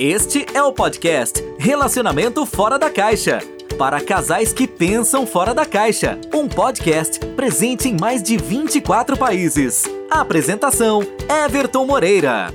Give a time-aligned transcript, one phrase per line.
[0.00, 3.40] Este é o podcast Relacionamento Fora da Caixa.
[3.76, 6.16] Para casais que pensam fora da caixa.
[6.32, 9.82] Um podcast presente em mais de 24 países.
[10.08, 11.00] Apresentação:
[11.44, 12.54] Everton Moreira.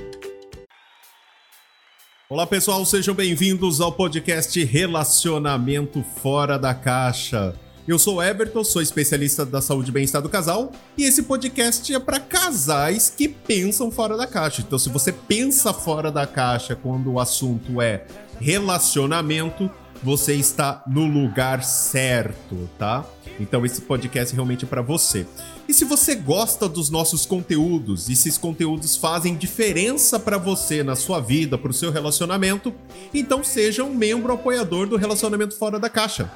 [2.30, 7.54] Olá pessoal, sejam bem-vindos ao podcast Relacionamento Fora da Caixa.
[7.86, 12.00] Eu sou Everton, sou especialista da saúde e bem-estar do casal, e esse podcast é
[12.00, 14.62] para casais que pensam fora da caixa.
[14.62, 18.06] Então, se você pensa fora da caixa quando o assunto é
[18.40, 19.70] relacionamento,
[20.02, 23.04] você está no lugar certo, tá?
[23.38, 25.26] Então esse podcast é realmente para você.
[25.68, 30.94] E se você gosta dos nossos conteúdos, e esses conteúdos fazem diferença para você na
[30.94, 32.72] sua vida, para o seu relacionamento,
[33.12, 36.30] então seja um membro apoiador do Relacionamento Fora da Caixa.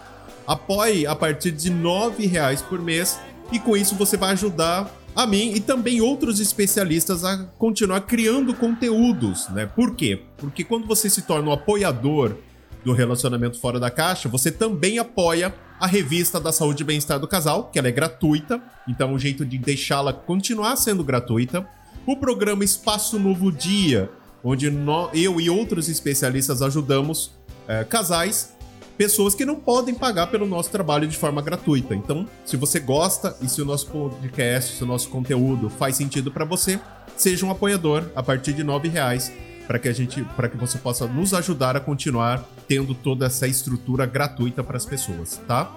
[0.48, 3.20] Apoie a partir de R$ reais por mês
[3.52, 8.54] e com isso você vai ajudar a mim e também outros especialistas a continuar criando
[8.54, 9.66] conteúdos, né?
[9.66, 10.22] Por quê?
[10.38, 12.34] Porque quando você se torna um apoiador
[12.82, 17.28] do relacionamento fora da caixa, você também apoia a revista da saúde e bem-estar do
[17.28, 21.68] casal, que ela é gratuita, então é um jeito de deixá-la continuar sendo gratuita.
[22.06, 24.10] O programa Espaço Novo Dia,
[24.42, 27.32] onde nós, eu e outros especialistas ajudamos
[27.66, 28.56] é, casais
[28.98, 31.94] pessoas que não podem pagar pelo nosso trabalho de forma gratuita.
[31.94, 36.32] Então, se você gosta e se o nosso podcast, se o nosso conteúdo faz sentido
[36.32, 36.80] para você,
[37.16, 39.32] seja um apoiador a partir de R$ reais
[39.68, 43.46] para que a gente, para que você possa nos ajudar a continuar tendo toda essa
[43.46, 45.70] estrutura gratuita para as pessoas, tá?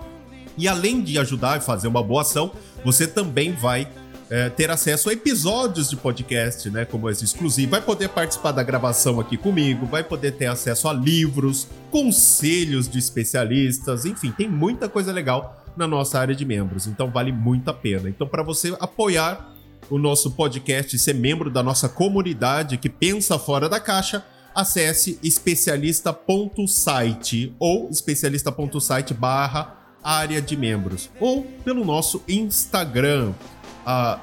[0.57, 2.51] E além de ajudar e fazer uma boa ação,
[2.83, 3.87] você também vai
[4.31, 6.85] é, ter acesso a episódios de podcast, né?
[6.85, 7.71] Como esse exclusivo.
[7.71, 12.97] Vai poder participar da gravação aqui comigo, vai poder ter acesso a livros, conselhos de
[12.97, 16.87] especialistas, enfim, tem muita coisa legal na nossa área de membros.
[16.87, 18.07] Então vale muito a pena.
[18.07, 19.53] Então, para você apoiar
[19.89, 24.23] o nosso podcast e ser membro da nossa comunidade que pensa fora da caixa,
[24.55, 33.33] acesse especialista.site ou especialista.site barra área de membros ou pelo nosso Instagram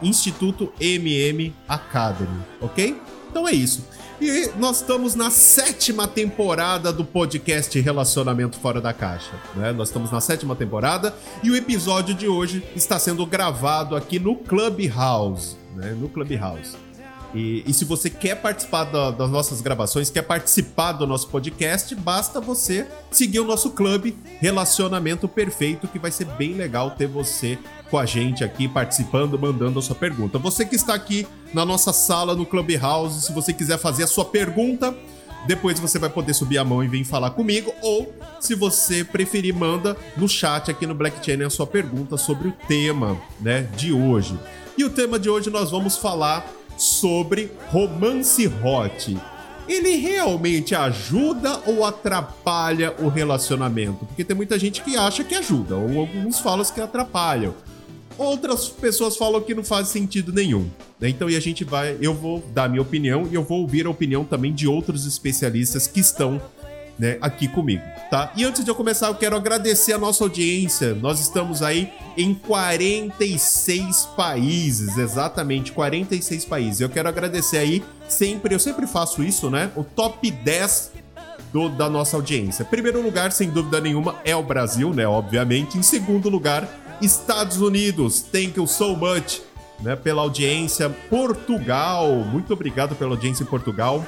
[0.02, 3.00] Instituto MM Academy, ok?
[3.30, 3.86] Então é isso.
[4.20, 9.32] E nós estamos na sétima temporada do podcast Relacionamento Fora da Caixa.
[9.54, 9.72] Né?
[9.72, 14.34] Nós estamos na sétima temporada e o episódio de hoje está sendo gravado aqui no
[14.34, 15.56] Clubhouse.
[15.76, 15.92] Né?
[15.92, 16.87] No Clubhouse.
[17.34, 21.94] E, e, se você quer participar da, das nossas gravações, quer participar do nosso podcast,
[21.94, 27.58] basta você seguir o nosso clube Relacionamento Perfeito, que vai ser bem legal ter você
[27.90, 30.38] com a gente aqui participando, mandando a sua pergunta.
[30.38, 34.24] Você que está aqui na nossa sala no Clubhouse, se você quiser fazer a sua
[34.24, 34.96] pergunta,
[35.46, 39.54] depois você vai poder subir a mão e vir falar comigo, ou se você preferir,
[39.54, 43.92] manda no chat aqui no Black Channel a sua pergunta sobre o tema, né, de
[43.92, 44.38] hoje.
[44.76, 46.46] E o tema de hoje nós vamos falar
[46.78, 49.18] sobre romance hot.
[49.68, 54.06] Ele realmente ajuda ou atrapalha o relacionamento?
[54.06, 57.54] Porque tem muita gente que acha que ajuda, ou alguns falam que atrapalham.
[58.16, 60.68] Outras pessoas falam que não faz sentido nenhum.
[60.98, 61.08] Né?
[61.10, 63.90] Então, e a gente vai, eu vou dar minha opinião e eu vou ouvir a
[63.90, 66.40] opinião também de outros especialistas que estão
[66.98, 68.32] né, aqui comigo, tá?
[68.34, 70.94] E antes de eu começar, eu quero agradecer a nossa audiência.
[70.94, 76.80] Nós estamos aí em 46 países, exatamente 46 países.
[76.80, 79.70] Eu quero agradecer aí sempre, eu sempre faço isso, né?
[79.76, 80.92] O top 10
[81.52, 82.64] do, da nossa audiência.
[82.64, 85.06] Primeiro lugar, sem dúvida nenhuma, é o Brasil, né?
[85.06, 85.78] Obviamente.
[85.78, 86.68] Em segundo lugar,
[87.00, 88.20] Estados Unidos.
[88.20, 89.40] Thank you so much,
[89.80, 89.96] né?
[89.96, 90.90] Pela audiência.
[91.08, 94.04] Portugal, muito obrigado pela audiência em Portugal.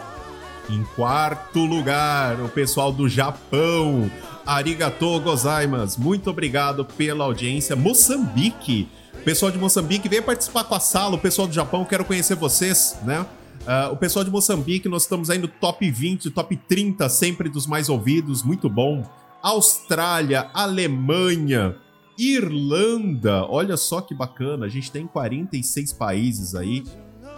[0.68, 4.10] Em quarto lugar, o pessoal do Japão.
[4.46, 6.00] Arigatou gozaimasu.
[6.00, 7.74] Muito obrigado pela audiência.
[7.76, 8.88] Moçambique.
[9.14, 11.16] O pessoal de Moçambique, vem participar com a sala.
[11.16, 13.26] O pessoal do Japão, quero conhecer vocês, né?
[13.60, 17.66] Uh, o pessoal de Moçambique, nós estamos aí no top 20, top 30, sempre dos
[17.66, 19.04] mais ouvidos, muito bom.
[19.42, 21.76] Austrália, Alemanha,
[22.18, 26.84] Irlanda, olha só que bacana, a gente tem 46 países aí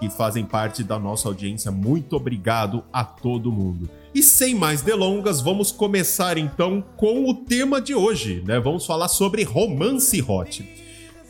[0.02, 1.70] que fazem parte da nossa audiência.
[1.70, 3.88] Muito obrigado a todo mundo.
[4.12, 8.58] E sem mais delongas, vamos começar então com o tema de hoje, né?
[8.58, 10.69] Vamos falar sobre romance hot.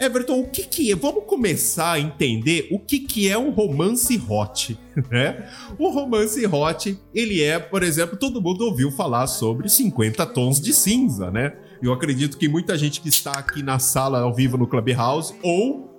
[0.00, 0.96] Everton, o que que é?
[0.96, 4.78] Vamos começar a entender o que que é um romance hot,
[5.10, 5.46] né?
[5.78, 10.72] O romance hot, ele é, por exemplo, todo mundo ouviu falar sobre 50 tons de
[10.72, 11.52] cinza, né?
[11.82, 15.90] Eu acredito que muita gente que está aqui na sala ao vivo no Clubhouse ou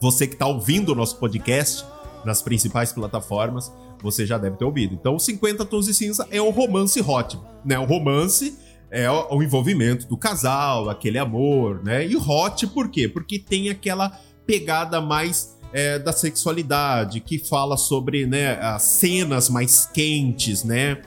[0.00, 1.84] você que está ouvindo o nosso podcast
[2.24, 3.72] nas principais plataformas,
[4.02, 4.94] você já deve ter ouvido.
[4.94, 7.78] Então, 50 Tons de Cinza é o romance hot, né?
[7.78, 8.58] O romance
[8.90, 12.06] é o envolvimento do casal, aquele amor, né?
[12.06, 13.08] E hot por quê?
[13.08, 19.86] Porque tem aquela pegada mais é, da sexualidade, que fala sobre né, as cenas mais
[19.86, 21.02] quentes, né?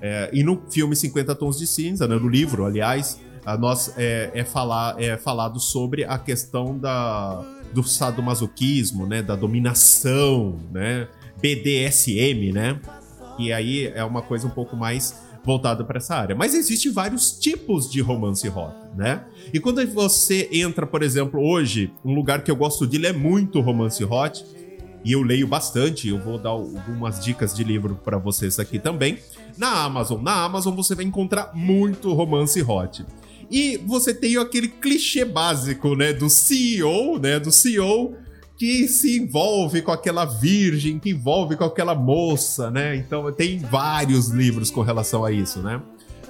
[0.00, 4.30] É, e no filme 50 Tons de Cinza, né, no livro, aliás, a nós é,
[4.34, 7.42] é, falar, é falado sobre a questão da,
[7.74, 11.08] do sadomasoquismo, né, da dominação, né,
[11.40, 12.80] BDSM, né,
[13.38, 16.34] e aí é uma coisa um pouco mais voltada para essa área.
[16.34, 19.24] Mas existem vários tipos de romance hot, né?
[19.52, 23.60] E quando você entra, por exemplo, hoje, um lugar que eu gosto de ler muito
[23.60, 24.42] romance hot,
[25.04, 29.18] e eu leio bastante, eu vou dar algumas dicas de livro para vocês aqui também.
[29.58, 33.04] Na Amazon, na Amazon você vai encontrar muito romance hot.
[33.50, 38.16] E você tem aquele clichê básico, né, do CEO, né, do CEO
[38.56, 42.96] que se envolve com aquela virgem, que envolve com aquela moça, né?
[42.96, 45.82] Então tem vários livros com relação a isso, né?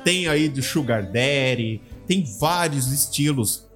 [0.03, 3.67] Tem aí de Sugar Daddy, tem vários estilos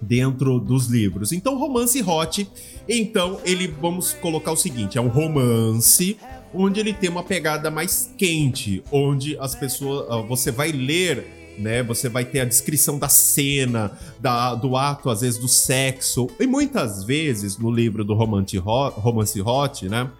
[0.00, 1.32] dentro dos livros.
[1.32, 2.48] Então romance hot,
[2.88, 6.16] então ele vamos colocar o seguinte, é um romance
[6.54, 11.82] onde ele tem uma pegada mais quente, onde as pessoas você vai ler né?
[11.82, 16.28] Você vai ter a descrição da cena, da, do ato, às vezes, do sexo.
[16.38, 20.10] E muitas vezes, no livro do Romance Hot, Romance Hot né?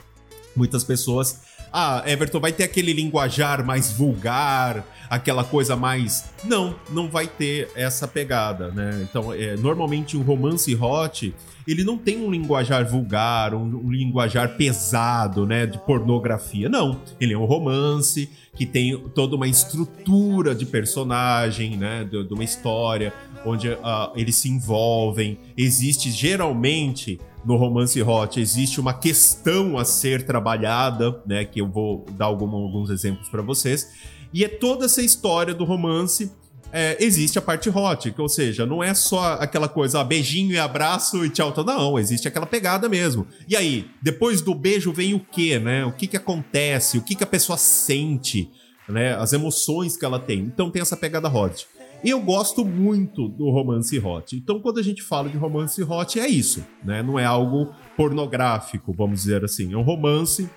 [0.54, 1.40] Muitas pessoas.
[1.72, 6.30] Ah, Everton vai ter aquele linguajar mais vulgar, aquela coisa mais.
[6.44, 9.06] Não, não vai ter essa pegada, né?
[9.08, 11.34] Então, é, normalmente o romance hot
[11.66, 16.68] ele não tem um linguajar vulgar, um, um linguajar pesado, né, de pornografia.
[16.68, 22.34] Não, ele é um romance que tem toda uma estrutura de personagem, né, de, de
[22.34, 23.12] uma história
[23.44, 25.38] onde uh, eles se envolvem.
[25.56, 32.04] Existe geralmente no romance hot existe uma questão a ser trabalhada, né, que eu vou
[32.12, 33.90] dar algum, alguns exemplos para vocês.
[34.32, 36.30] E é toda essa história do romance
[36.72, 40.58] é, existe a parte hot, ou seja, não é só aquela coisa, ah, beijinho e
[40.58, 43.26] abraço e tchau, tchau, não, existe aquela pegada mesmo.
[43.46, 45.84] E aí, depois do beijo vem o que, né?
[45.84, 46.96] O que que acontece?
[46.96, 48.50] O que que a pessoa sente,
[48.88, 49.14] né?
[49.14, 50.40] As emoções que ela tem.
[50.40, 51.66] Então tem essa pegada hot.
[52.04, 54.36] Eu gosto muito do romance hot.
[54.36, 57.00] Então, quando a gente fala de romance hot, é isso, né?
[57.00, 59.72] Não é algo pornográfico, vamos dizer assim.
[59.72, 60.50] É um romance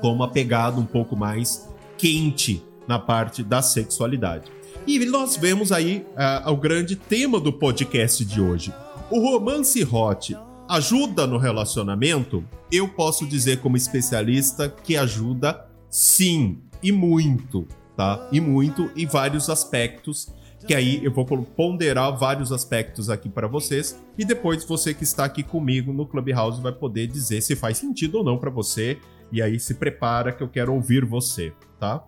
[0.00, 4.52] com uma pegada um pouco mais quente na parte da sexualidade.
[4.86, 6.06] E nós vemos aí
[6.46, 8.72] uh, o grande tema do podcast de hoje.
[9.10, 10.36] O romance hot
[10.68, 12.44] ajuda no relacionamento?
[12.70, 17.66] Eu posso dizer como especialista que ajuda sim, e muito,
[17.96, 18.28] tá?
[18.30, 20.28] E muito em vários aspectos
[20.68, 25.24] que aí eu vou ponderar vários aspectos aqui para vocês e depois você que está
[25.24, 28.98] aqui comigo no Clubhouse vai poder dizer se faz sentido ou não para você
[29.32, 32.04] e aí se prepara que eu quero ouvir você, tá?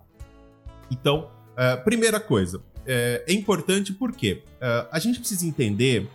[0.91, 6.07] Então, uh, primeira coisa, é, é importante porque uh, a gente precisa entender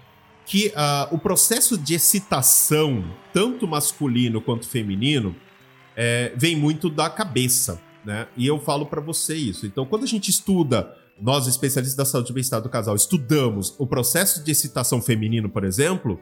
[0.45, 5.35] que uh, o processo de excitação, tanto masculino quanto feminino,
[5.97, 8.29] é, vem muito da cabeça, né?
[8.37, 9.67] E eu falo para você isso.
[9.67, 13.87] Então, quando a gente estuda, nós especialistas da saúde e bem-estar do casal, estudamos o
[13.87, 16.21] processo de excitação feminino, por exemplo,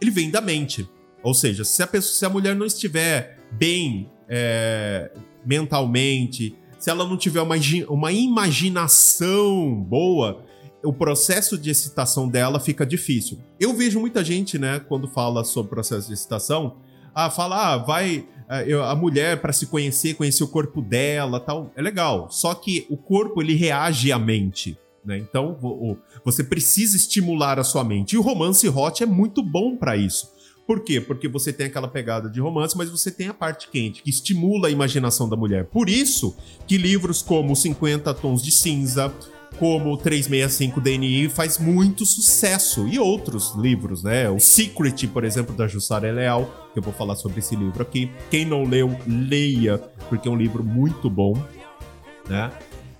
[0.00, 0.88] ele vem da mente.
[1.22, 5.12] Ou seja, se a, pessoa, se a mulher não estiver bem é,
[5.44, 7.56] mentalmente, se ela não tiver uma,
[7.88, 10.42] uma imaginação boa,
[10.82, 13.38] o processo de excitação dela fica difícil.
[13.58, 16.78] Eu vejo muita gente, né, quando fala sobre processo de excitação,
[17.14, 21.70] ah, fala, ah, vai é, a mulher para se conhecer, conhecer o corpo dela, tal,
[21.76, 22.28] é legal.
[22.30, 25.18] Só que o corpo ele reage à mente, né?
[25.18, 25.56] Então
[26.24, 28.14] você precisa estimular a sua mente.
[28.14, 30.32] E o romance hot é muito bom para isso.
[30.66, 31.00] Por quê?
[31.00, 34.68] Porque você tem aquela pegada de romance, mas você tem a parte quente, que estimula
[34.68, 35.64] a imaginação da mulher.
[35.64, 39.12] Por isso que livros como 50 Tons de Cinza,
[39.60, 42.88] como 365 DNI faz muito sucesso.
[42.88, 44.30] E outros livros, né?
[44.30, 48.10] O Secret, por exemplo, da Jussara Leal, que eu vou falar sobre esse livro aqui.
[48.30, 49.76] Quem não leu, leia,
[50.08, 51.34] porque é um livro muito bom,
[52.26, 52.50] né?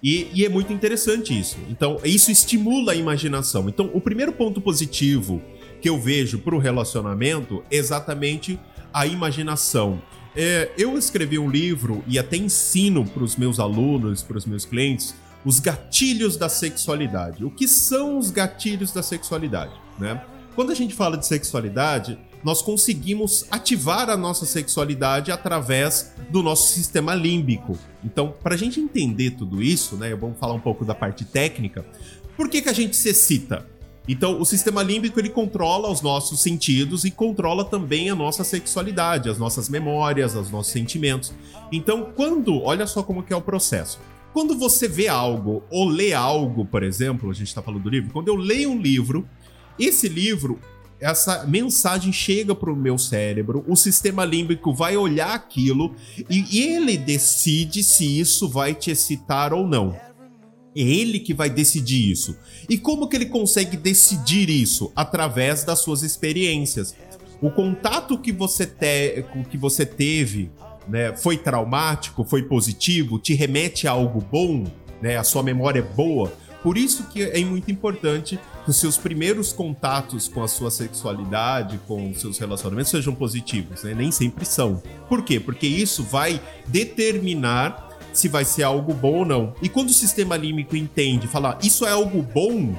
[0.02, 1.56] E, e, é muito interessante isso.
[1.70, 3.66] Então, isso estimula a imaginação.
[3.68, 5.42] Então, o primeiro ponto positivo
[5.80, 8.60] que eu vejo para o relacionamento exatamente
[8.92, 10.00] a imaginação.
[10.36, 14.64] É, eu escrevi um livro e até ensino para os meus alunos, para os meus
[14.64, 17.44] clientes, os gatilhos da sexualidade.
[17.44, 19.72] O que são os gatilhos da sexualidade?
[19.98, 20.22] Né?
[20.54, 26.72] Quando a gente fala de sexualidade, nós conseguimos ativar a nossa sexualidade através do nosso
[26.72, 27.78] sistema límbico.
[28.04, 31.84] Então, para a gente entender tudo isso, né, vamos falar um pouco da parte técnica.
[32.36, 33.66] Por que, que a gente se excita?
[34.08, 39.28] Então, o sistema límbico ele controla os nossos sentidos e controla também a nossa sexualidade,
[39.28, 41.32] as nossas memórias, os nossos sentimentos.
[41.70, 44.00] Então, quando, olha só como que é o processo.
[44.32, 48.12] Quando você vê algo ou lê algo, por exemplo, a gente está falando do livro,
[48.12, 49.28] quando eu leio um livro,
[49.78, 50.58] esse livro
[51.00, 55.94] essa mensagem chega para o meu cérebro, o sistema límbico vai olhar aquilo
[56.28, 59.96] e ele decide se isso vai te excitar ou não.
[60.76, 62.36] É ele que vai decidir isso.
[62.68, 64.92] E como que ele consegue decidir isso?
[64.94, 66.94] Através das suas experiências.
[67.40, 70.50] O contato que você, te, que você teve
[70.90, 74.64] né, foi traumático, foi positivo, te remete a algo bom,
[75.00, 76.32] né, a sua memória é boa.
[76.62, 81.80] Por isso que é muito importante que os seus primeiros contatos com a sua sexualidade,
[81.86, 83.94] com os seus relacionamentos sejam positivos, né?
[83.94, 84.82] Nem sempre são.
[85.08, 85.40] Por quê?
[85.40, 89.54] Porque isso vai determinar se vai ser algo bom ou não.
[89.62, 92.74] E quando o sistema límbico entende, falar isso é algo bom,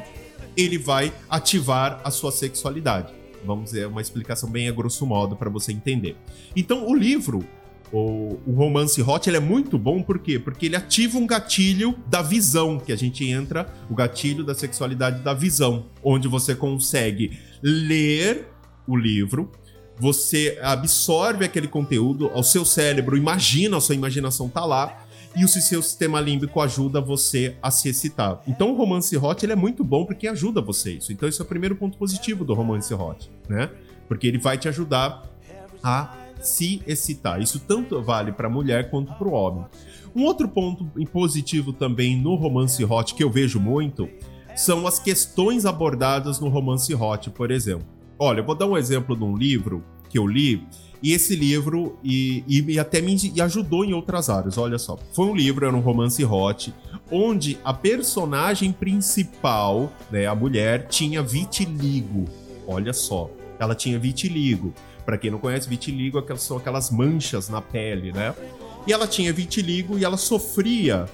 [0.55, 3.11] ele vai ativar a sua sexualidade.
[3.43, 6.15] Vamos dizer, uma explicação bem a grosso modo para você entender.
[6.55, 7.43] Então, o livro,
[7.91, 10.39] o, o, romance hot, ele é muito bom, por quê?
[10.39, 15.21] Porque ele ativa um gatilho da visão, que a gente entra, o gatilho da sexualidade
[15.21, 18.47] da visão, onde você consegue ler
[18.87, 19.51] o livro,
[19.99, 25.05] você absorve aquele conteúdo, o seu cérebro imagina, a sua imaginação tá lá,
[25.35, 28.41] e o seu sistema límbico ajuda você a se excitar.
[28.47, 31.11] Então o romance hot ele é muito bom porque ajuda você isso.
[31.11, 33.69] Então esse é o primeiro ponto positivo do romance hot, né?
[34.07, 35.23] Porque ele vai te ajudar
[35.81, 37.41] a se excitar.
[37.41, 39.65] Isso tanto vale para a mulher quanto para o homem.
[40.15, 44.09] Um outro ponto positivo também no romance hot que eu vejo muito
[44.55, 47.87] são as questões abordadas no romance hot, por exemplo.
[48.19, 50.67] Olha, eu vou dar um exemplo de um livro que eu li
[51.01, 54.57] e esse livro e, e, e até me e ajudou em outras áreas.
[54.57, 56.73] Olha só, foi um livro, era um romance hot,
[57.11, 62.25] onde a personagem principal, né, a mulher, tinha vitiligo.
[62.67, 64.73] Olha só, ela tinha vitiligo.
[65.11, 68.33] Para quem não conhece, vitiligo são aquelas manchas na pele, né?
[68.87, 71.05] E ela tinha vitiligo e ela sofria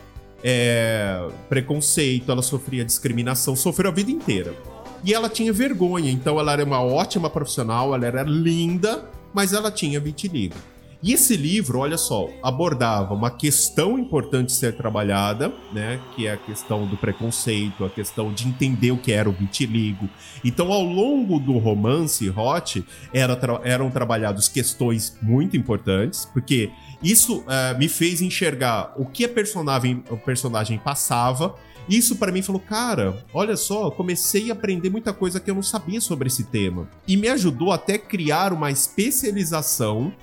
[0.44, 4.54] é, preconceito, ela sofria discriminação, sofreu a vida inteira.
[5.04, 9.72] E ela tinha vergonha, então ela era uma ótima profissional, ela era linda, mas ela
[9.72, 10.54] tinha vitiligo.
[11.02, 16.00] E esse livro, olha só, abordava uma questão importante ser trabalhada, né?
[16.16, 20.10] Que é a questão do preconceito, a questão de entender o que era o vitiligo.
[20.44, 27.40] Então, ao longo do romance Hot, era tra eram trabalhadas questões muito importantes, porque isso
[27.42, 31.56] uh, me fez enxergar o que a personagem, o personagem passava
[31.90, 35.64] isso para mim falou, cara, olha só, comecei a aprender muita coisa que eu não
[35.64, 36.90] sabia sobre esse tema.
[37.08, 40.14] E me ajudou até criar uma especialização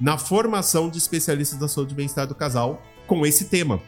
[0.00, 3.80] na formação de especialistas da saúde e bem-estar do casal com esse tema.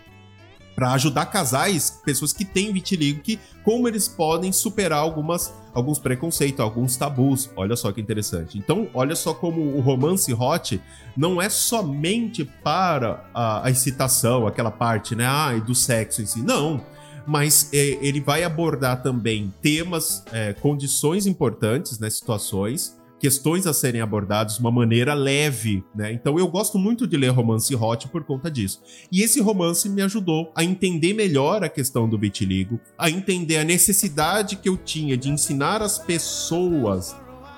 [0.75, 6.61] Para ajudar casais, pessoas que têm vitiligo, que como eles podem superar algumas, alguns preconceitos,
[6.61, 7.49] alguns tabus.
[7.57, 8.59] Olha só que interessante.
[8.59, 10.79] Então, olha só como o romance hot
[11.17, 15.25] não é somente para a, a excitação, aquela parte, né?
[15.25, 16.43] Ah, do sexo em si.
[16.43, 16.85] Não
[17.27, 24.01] mas é, ele vai abordar também temas, é, condições importantes, né, situações, questões a serem
[24.01, 26.13] abordadas de uma maneira leve, né?
[26.13, 28.83] Então eu gosto muito de ler romance hot por conta disso.
[29.11, 33.65] E esse romance me ajudou a entender melhor a questão do vitiligo, a entender a
[33.65, 37.17] necessidade que eu tinha de ensinar as pessoas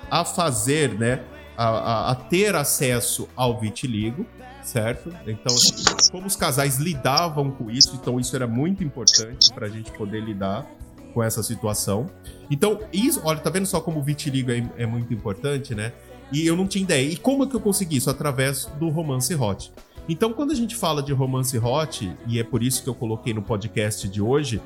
[0.09, 1.23] a fazer, né,
[1.57, 4.25] a, a, a ter acesso ao vitiligo
[4.61, 5.11] certo?
[5.25, 5.55] Então,
[6.11, 10.21] como os casais lidavam com isso, então isso era muito importante para a gente poder
[10.21, 10.69] lidar
[11.19, 12.09] com essa situação.
[12.49, 15.91] Então, isso, olha, tá vendo só como o vitiligo é, é, muito importante, né?
[16.31, 17.05] E eu não tinha ideia.
[17.05, 18.09] E como é que eu consegui isso?
[18.09, 19.69] Através do romance hot.
[20.07, 23.33] Então, quando a gente fala de romance hot, e é por isso que eu coloquei
[23.33, 24.61] no podcast de hoje,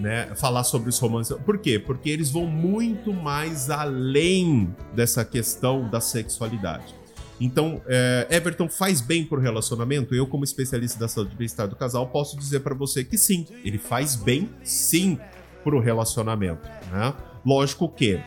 [0.00, 1.36] né, falar sobre os romances.
[1.44, 1.78] Por quê?
[1.78, 6.94] Porque eles vão muito mais além dessa questão da sexualidade.
[7.38, 10.14] Então, é, Everton faz bem pro relacionamento?
[10.14, 13.46] Eu, como especialista da saúde e bem-estar do casal, posso dizer para você que sim,
[13.62, 15.18] ele faz bem, sim,
[15.68, 16.66] pro relacionamento.
[16.90, 17.12] Né?
[17.44, 18.18] Lógico que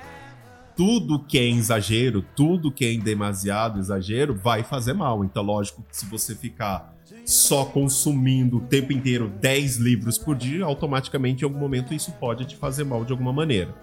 [0.75, 5.24] tudo que é exagero, tudo que é em demasiado exagero, vai fazer mal.
[5.24, 6.93] Então, lógico que se você ficar
[7.25, 12.45] só consumindo o tempo inteiro 10 livros por dia, automaticamente em algum momento isso pode
[12.45, 13.74] te fazer mal de alguma maneira.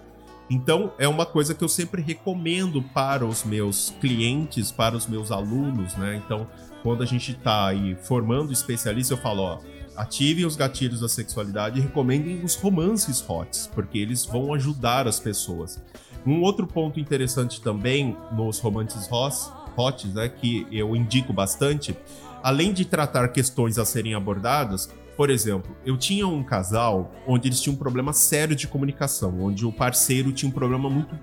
[0.48, 5.32] Então, é uma coisa que eu sempre recomendo para os meus clientes, para os meus
[5.32, 6.22] alunos, né?
[6.24, 6.46] Então,
[6.84, 9.58] quando a gente está aí formando especialistas, eu falo, ó,
[9.98, 15.18] ativem os gatilhos da sexualidade e recomendem os romances hots, porque eles vão ajudar as
[15.18, 15.82] pessoas.
[16.24, 21.96] Um outro ponto interessante também nos romances hots, né, que eu indico bastante,
[22.42, 27.60] além de tratar questões a serem abordadas, por exemplo, eu tinha um casal onde eles
[27.60, 31.18] tinham um problema sério de comunicação, onde o parceiro tinha um problema muito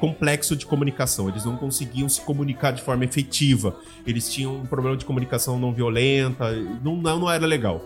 [0.00, 1.28] complexo de comunicação.
[1.28, 3.78] Eles não conseguiam se comunicar de forma efetiva.
[4.04, 6.52] Eles tinham um problema de comunicação não violenta,
[6.82, 7.80] não, não era legal.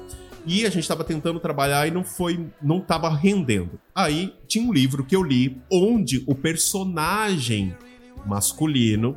[0.46, 3.78] E a gente estava tentando trabalhar e não foi, não estava rendendo.
[3.94, 7.74] Aí tinha um livro que eu li onde o personagem
[8.26, 9.16] masculino,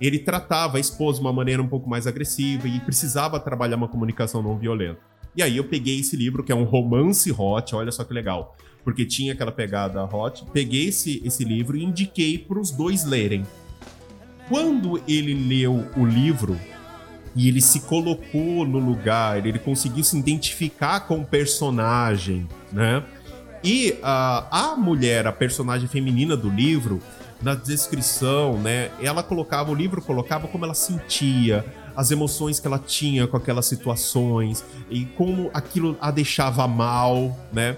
[0.00, 3.88] ele tratava a esposa de uma maneira um pouco mais agressiva e precisava trabalhar uma
[3.88, 5.00] comunicação não violenta.
[5.36, 8.56] E aí eu peguei esse livro, que é um romance hot, olha só que legal,
[8.82, 10.44] porque tinha aquela pegada hot.
[10.52, 13.44] Peguei esse, esse livro e indiquei para os dois lerem.
[14.48, 16.58] Quando ele leu o livro
[17.34, 23.04] e ele se colocou no lugar, ele conseguiu se identificar com o personagem, né?
[23.62, 27.00] E uh, a mulher, a personagem feminina do livro,
[27.42, 28.90] na descrição, né?
[29.00, 31.64] Ela colocava, o livro colocava como ela sentia,
[31.96, 37.76] as emoções que ela tinha com aquelas situações e como aquilo a deixava mal, né?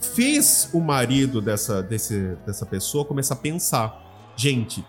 [0.00, 4.84] Fez o marido dessa, desse, dessa pessoa começar a pensar, gente,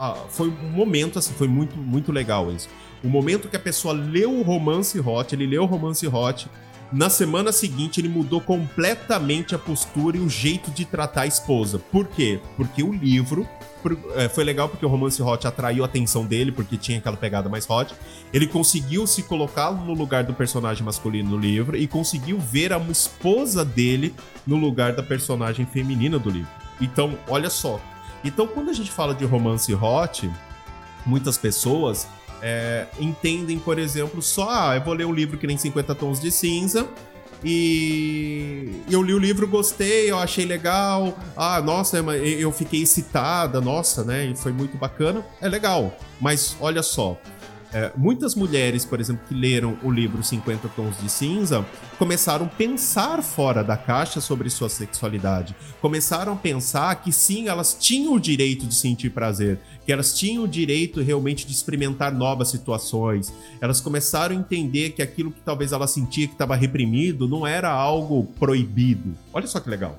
[0.00, 2.70] ah, foi um momento assim, foi muito, muito legal isso.
[3.04, 6.48] O momento que a pessoa leu o romance hot, ele leu o romance hot,
[6.90, 11.78] na semana seguinte, ele mudou completamente a postura e o jeito de tratar a esposa.
[11.78, 12.40] Por quê?
[12.56, 13.46] Porque o livro
[14.16, 17.48] é, foi legal porque o romance hot atraiu a atenção dele, porque tinha aquela pegada
[17.48, 17.94] mais hot.
[18.32, 22.78] Ele conseguiu se colocar no lugar do personagem masculino no livro e conseguiu ver a
[22.90, 24.14] esposa dele
[24.46, 26.50] no lugar da personagem feminina do livro.
[26.80, 27.80] Então, olha só.
[28.24, 30.30] Então, quando a gente fala de romance hot,
[31.06, 32.06] muitas pessoas
[32.42, 36.20] é, entendem, por exemplo, só, ah, eu vou ler um livro que nem 50 tons
[36.20, 36.88] de cinza
[37.42, 41.16] e eu li o livro, gostei, eu achei legal.
[41.36, 44.32] Ah, nossa, eu fiquei excitada, nossa, né?
[44.36, 45.24] Foi muito bacana.
[45.40, 45.96] É legal.
[46.20, 47.18] Mas olha só,
[47.72, 51.64] é, muitas mulheres, por exemplo, que leram o livro 50 Tons de Cinza,
[51.98, 55.54] começaram a pensar fora da caixa sobre sua sexualidade.
[55.80, 60.44] Começaram a pensar que sim, elas tinham o direito de sentir prazer, que elas tinham
[60.44, 63.32] o direito realmente de experimentar novas situações.
[63.60, 67.70] Elas começaram a entender que aquilo que talvez ela sentia que estava reprimido não era
[67.70, 69.14] algo proibido.
[69.32, 69.96] Olha só que legal.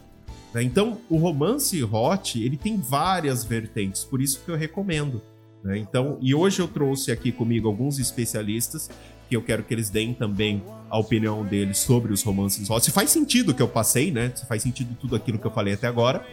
[0.53, 0.63] Né?
[0.63, 5.21] Então, o romance hot, ele tem várias vertentes, por isso que eu recomendo.
[5.63, 5.77] Né?
[5.77, 8.89] Então, e hoje eu trouxe aqui comigo alguns especialistas
[9.29, 12.67] que eu quero que eles deem também a opinião deles sobre os romances.
[12.83, 14.31] Se faz sentido o que eu passei, né?
[14.35, 16.25] Se faz sentido tudo aquilo que eu falei até agora.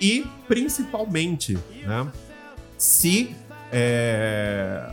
[0.00, 2.10] E, principalmente, né?
[2.78, 3.34] Se
[3.70, 4.90] é,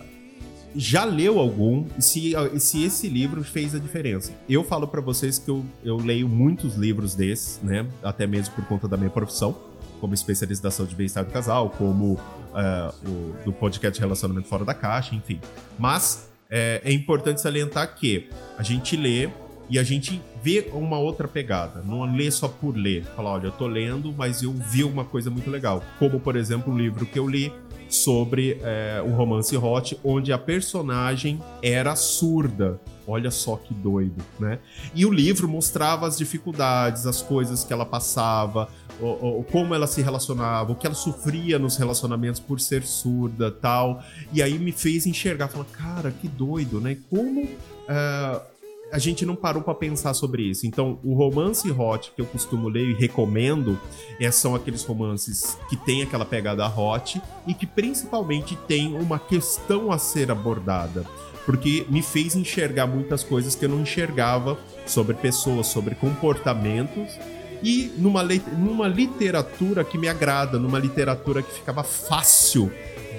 [0.76, 4.34] já leu algum se, se esse livro fez a diferença.
[4.50, 7.86] Eu falo para vocês que eu, eu leio muitos livros desses, né?
[8.02, 9.56] Até mesmo por conta da minha profissão
[10.04, 14.66] como especialista da saúde e bem-estar do casal, como uh, o, do podcast Relacionamento Fora
[14.66, 15.40] da Caixa, enfim.
[15.80, 19.30] Mas é, é importante salientar que a gente lê
[19.70, 21.82] e a gente vê uma outra pegada.
[21.84, 23.06] Não lê só por ler.
[23.16, 25.82] Falar, olha, eu tô lendo, mas eu vi uma coisa muito legal.
[25.98, 27.50] Como, por exemplo, um livro que eu li
[27.88, 32.80] sobre é, romance hot, onde a personagem era surda.
[33.06, 34.60] Olha só que doido, né?
[34.96, 39.88] E o livro mostrava as dificuldades, as coisas que ela passava, o, o, como ela
[39.88, 44.04] se relacionava, o que ela sofria nos relacionamentos por ser surda tal.
[44.32, 46.98] E aí me fez enxergar, falar, cara, que doido, né?
[47.10, 48.42] Como uh,
[48.92, 50.68] a gente não parou para pensar sobre isso.
[50.68, 53.80] Então, o romance hot que eu costumo ler e recomendo
[54.20, 59.92] é, são aqueles romances que tem aquela pegada hot e que principalmente tem uma questão
[59.92, 61.04] a ser abordada
[61.46, 67.18] porque me fez enxergar muitas coisas que eu não enxergava sobre pessoas, sobre comportamentos
[67.64, 68.24] e numa,
[68.58, 72.72] numa literatura que me agrada, numa literatura que ficava fácil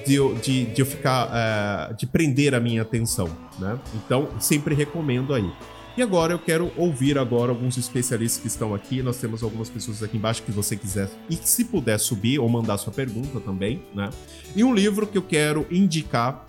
[0.07, 1.28] de eu, de, de eu ficar.
[1.28, 3.28] Uh, de prender a minha atenção,
[3.59, 3.78] né?
[3.94, 5.50] Então, sempre recomendo aí.
[5.96, 9.00] E agora eu quero ouvir agora alguns especialistas que estão aqui.
[9.00, 12.78] Nós temos algumas pessoas aqui embaixo que você quiser e se puder subir ou mandar
[12.78, 14.11] sua pergunta também, né?
[14.57, 16.44] E um livro que eu quero indicar,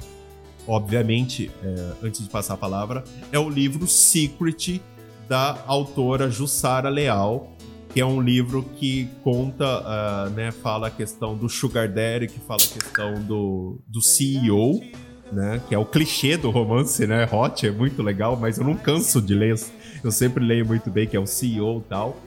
[0.68, 4.82] obviamente, é, antes de passar a palavra, é o livro Secret
[5.30, 7.56] da autora Jussara Leal
[7.96, 12.42] que é um livro que conta, uh, né, fala a questão do sugar daddy, que
[12.42, 14.84] fala a questão do, do CEO,
[15.32, 18.76] né, que é o clichê do romance, né, hot, é muito legal, mas eu não
[18.76, 19.58] canso de ler,
[20.04, 22.18] eu sempre leio muito bem, que é o CEO tal,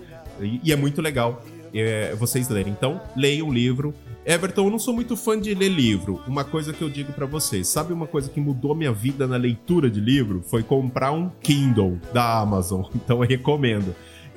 [0.40, 2.72] e, e é muito legal é, vocês lerem.
[2.72, 3.92] Então, leiam o livro.
[4.24, 6.22] Everton, eu não sou muito fã de ler livro.
[6.26, 9.36] Uma coisa que eu digo para vocês, sabe uma coisa que mudou minha vida na
[9.36, 10.42] leitura de livro?
[10.46, 12.84] Foi comprar um Kindle da Amazon.
[12.94, 13.94] Então eu recomendo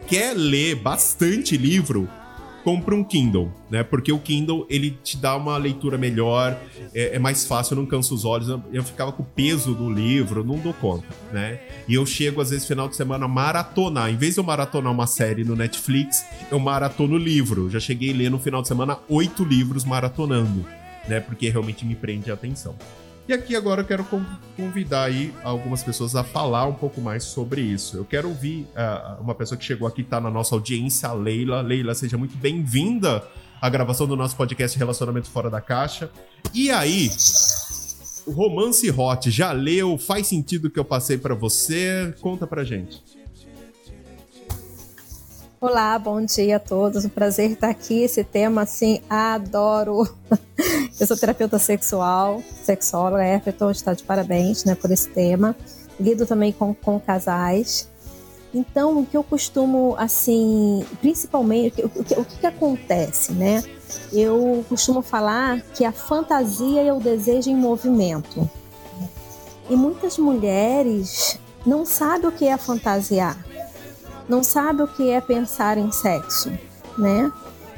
[0.07, 2.07] quer ler bastante livro,
[2.63, 3.83] compra um Kindle, né?
[3.83, 6.57] Porque o Kindle ele te dá uma leitura melhor,
[6.93, 8.49] é, é, mais fácil, eu não canso os olhos.
[8.49, 11.59] Eu, eu, ficava com o peso do livro, não dou conta, né?
[11.87, 14.09] E eu chego, às vezes, final de semana, maratonar.
[14.09, 17.69] Em vez de eu maratonar uma série no Netflix, eu maratono livro.
[17.69, 20.65] Já cheguei a ler no final de semana oito livros maratonando,
[21.07, 21.19] né?
[21.19, 22.75] Porque realmente me prende a atenção.
[23.27, 24.05] E aqui agora eu quero
[24.57, 27.97] convidar aí algumas pessoas a falar um pouco mais sobre isso.
[27.97, 31.61] Eu quero ouvir uh, uma pessoa que chegou aqui, está na nossa audiência, a Leila.
[31.61, 33.23] Leila, seja muito bem-vinda
[33.61, 36.09] a gravação do nosso podcast Relacionamento Fora da Caixa.
[36.53, 37.09] E aí,
[38.27, 39.97] romance hot, já leu?
[39.99, 42.13] Faz sentido o que eu passei para você?
[42.19, 43.20] Conta pra gente.
[45.63, 47.05] Olá, bom dia a todos.
[47.05, 48.01] Um prazer estar aqui.
[48.01, 50.09] Esse tema, assim, adoro.
[50.99, 55.55] Eu sou terapeuta sexual, sexóloga, Everton está de parabéns né, por esse tema.
[55.99, 57.87] Lido também com, com casais.
[58.51, 63.63] Então, o que eu costumo, assim, principalmente, o que, o que, o que acontece, né?
[64.11, 68.49] Eu costumo falar que a fantasia é o desejo em movimento.
[69.69, 73.37] E muitas mulheres não sabem o que é fantasiar,
[74.31, 76.49] não sabem o que é pensar em sexo,
[76.97, 77.29] né?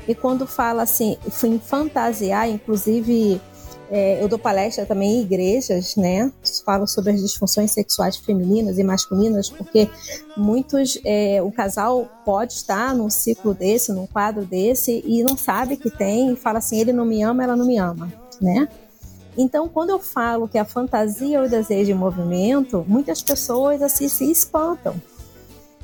[0.07, 3.41] E quando fala assim, em fantasiar, inclusive
[3.89, 6.31] é, eu dou palestra também em igrejas, né?
[6.63, 9.89] Falo sobre as disfunções sexuais femininas e masculinas, porque
[10.37, 15.75] muitos, é, o casal pode estar num ciclo desse, num quadro desse, e não sabe
[15.75, 18.67] que tem, e fala assim: ele não me ama, ela não me ama, né?
[19.35, 24.07] Então, quando eu falo que a fantasia ou o desejo em movimento, muitas pessoas assim
[24.07, 25.01] se espantam.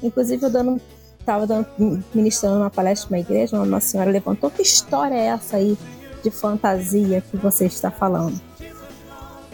[0.01, 0.81] Inclusive, eu dando
[1.19, 1.67] estava
[2.13, 5.77] ministrando uma palestra na igreja, uma senhora levantou: que história é essa aí?
[6.23, 8.39] de fantasia que você está falando.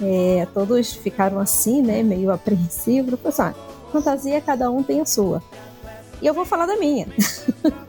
[0.02, 3.20] É, todos ficaram assim, né, meio apreensivos.
[3.20, 5.42] Pensando, ah, fantasia cada um tem a sua.
[6.22, 7.08] E eu vou falar da minha.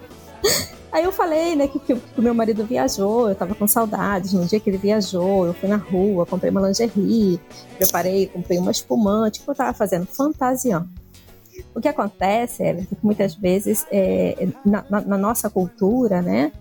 [0.93, 4.33] Aí eu falei, né, que, o meu marido viajou, eu tava com saudades.
[4.33, 7.41] No dia que ele viajou, eu fui na rua, comprei uma lingerie,
[7.77, 10.89] preparei, comprei uma espumante, que eu tava fazendo fantasiando.
[11.75, 16.53] O que acontece é que muitas vezes é, na, na, na nossa cultura, né,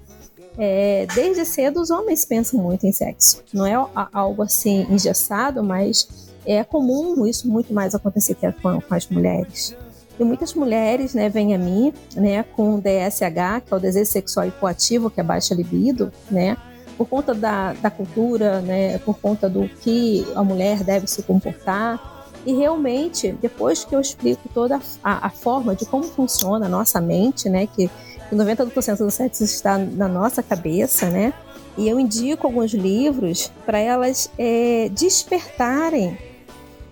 [0.58, 3.43] é, desde cedo os homens pensam muito em sexo.
[3.53, 3.73] Não é
[4.13, 9.75] algo assim engessado, mas é comum isso muito mais acontecer com, com as mulheres.
[10.19, 14.47] E muitas mulheres né, vêm a mim né, com DSH, que é o desejo sexual
[14.47, 16.55] hipoativo, que é baixa libido, né,
[16.97, 22.14] por conta da, da cultura, né, por conta do que a mulher deve se comportar.
[22.45, 27.01] E realmente, depois que eu explico toda a, a forma de como funciona a nossa
[27.01, 27.89] mente, né, que
[28.29, 31.34] que 90% do sexo está na nossa cabeça, né?
[31.77, 36.17] E eu indico alguns livros para elas é, despertarem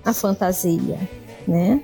[0.03, 0.99] a fantasia,
[1.47, 1.81] né?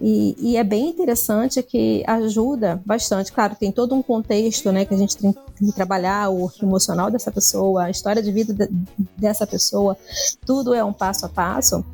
[0.00, 3.32] E, e, é bem interessante que ajuda bastante.
[3.32, 7.30] Claro, tem todo um contexto né, que a gente tem que trabalhar, o emocional dessa
[7.30, 8.68] pessoa, a história de vida de,
[9.16, 9.96] dessa pessoa,
[10.44, 11.84] tudo é um passo a passo.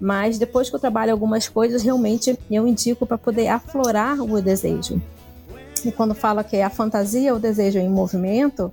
[0.00, 5.00] Mas depois que eu trabalho algumas coisas, realmente eu indico para poder aflorar o desejo
[5.84, 8.72] e quando fala que é a fantasia, o desejo em movimento,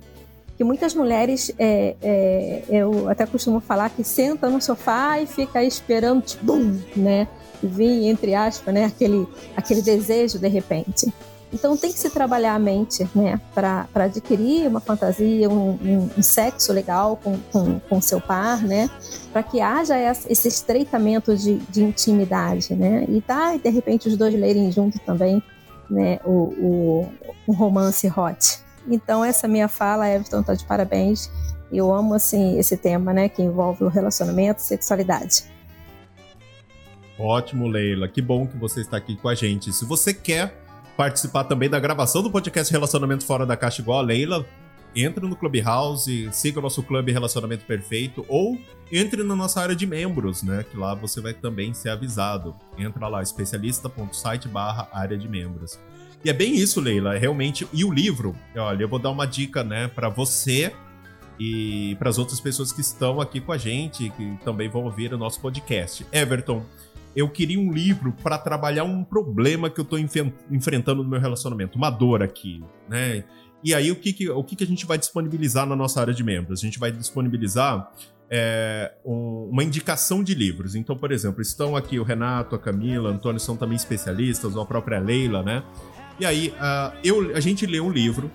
[0.56, 5.62] que muitas mulheres, é, é, eu até costumo falar que senta no sofá e fica
[5.62, 7.28] esperando, bum, né?
[7.62, 8.84] Vir, entre aspas, né?
[8.84, 11.12] Aquele, aquele desejo de repente.
[11.52, 13.40] Então tem que se trabalhar a mente, né?
[13.54, 18.90] Para adquirir uma fantasia, um, um, um sexo legal com, com, com, seu par, né?
[19.32, 19.96] Para que haja
[20.28, 23.04] esse estreitamento de, de intimidade, né?
[23.08, 25.42] E tá, e de repente os dois lerem junto também
[25.90, 27.12] né, o, o,
[27.46, 28.58] o romance hot.
[28.88, 31.30] Então essa minha fala, Everton, tá de parabéns.
[31.72, 35.44] Eu amo assim esse tema, né, que envolve o relacionamento, sexualidade.
[37.18, 38.08] Ótimo, Leila.
[38.08, 39.72] Que bom que você está aqui com a gente.
[39.72, 40.65] Se você quer
[40.96, 44.46] participar também da gravação do podcast Relacionamento Fora da Caixa igual a Leila,
[44.94, 48.58] entre no Clubhouse, siga o nosso clube Relacionamento Perfeito ou
[48.90, 50.64] entre na nossa área de membros, né?
[50.70, 52.56] Que lá você vai também ser avisado.
[52.78, 55.78] Entra lá, especialista.site barra área de membros.
[56.24, 57.68] E é bem isso, Leila, é realmente.
[57.74, 60.72] E o livro, olha, eu vou dar uma dica, né, para você
[61.38, 65.12] e para as outras pessoas que estão aqui com a gente, que também vão ouvir
[65.12, 66.06] o nosso podcast.
[66.10, 66.64] Everton,
[67.16, 71.78] eu queria um livro para trabalhar um problema que eu estou enfrentando no meu relacionamento,
[71.78, 73.24] uma dor aqui, né?
[73.64, 76.12] E aí, o que, que, o que, que a gente vai disponibilizar na nossa área
[76.12, 76.60] de membros?
[76.60, 77.90] A gente vai disponibilizar
[78.30, 80.74] é, um, uma indicação de livros.
[80.74, 84.62] Então, por exemplo, estão aqui o Renato, a Camila, o Antônio são também especialistas, ou
[84.62, 85.64] a própria Leila, né?
[86.20, 88.30] E aí, uh, eu, a gente lê um livro,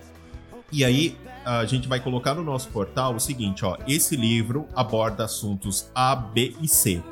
[0.72, 3.76] e aí a gente vai colocar no nosso portal o seguinte, ó.
[3.86, 7.02] Esse livro aborda assuntos A, B e C.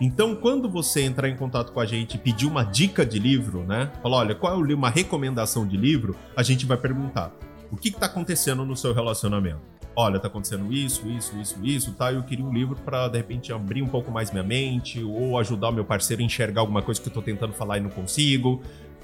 [0.00, 3.64] Então, quando você entrar em contato com a gente e pedir uma dica de livro,
[3.64, 3.90] né?
[4.02, 7.32] Falar, olha, qual é uma recomendação de livro, a gente vai perguntar
[7.70, 9.60] o que está acontecendo no seu relacionamento?
[9.98, 12.12] Olha, tá acontecendo isso, isso, isso, isso, tá?
[12.12, 15.70] Eu queria um livro para de repente abrir um pouco mais minha mente ou ajudar
[15.70, 18.60] o meu parceiro a enxergar alguma coisa que eu tô tentando falar e não consigo.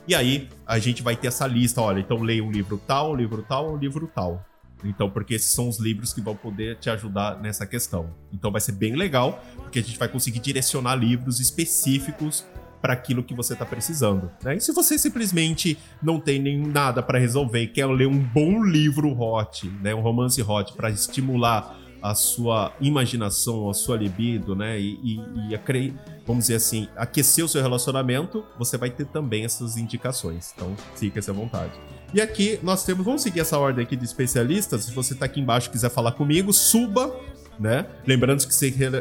[0.07, 3.17] E aí a gente vai ter essa lista, olha, então leia um livro tal, um
[3.17, 4.45] livro tal, um livro tal.
[4.85, 8.15] Então, porque esses são os livros que vão poder te ajudar nessa questão.
[8.33, 12.45] Então vai ser bem legal, porque a gente vai conseguir direcionar livros específicos
[12.81, 14.29] para aquilo que você está precisando.
[14.43, 14.57] Né?
[14.57, 18.65] E se você simplesmente não tem nem nada para resolver e quer ler um bom
[18.65, 24.81] livro hot, né, um romance hot para estimular a sua imaginação, a sua libido, né?
[24.81, 25.95] E, e, e acre...
[26.27, 30.53] vamos dizer assim, aquecer o seu relacionamento, você vai ter também essas indicações.
[30.57, 31.73] Então, fique à vontade.
[32.15, 34.85] E aqui nós temos, vamos seguir essa ordem aqui de especialistas.
[34.85, 37.15] Se você está aqui embaixo e quiser falar comigo, suba
[37.59, 37.87] né?
[38.07, 38.53] Lembrando que